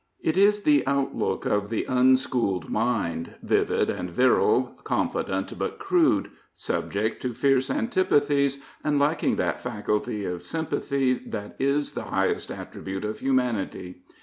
[0.23, 7.21] It is the outlook of the unschooled mind, vivid and virile, confident but crude, subject
[7.21, 13.19] to fierce antipathies and lacking that faculty of sympathy that is the highest attribute of
[13.19, 14.01] humanity.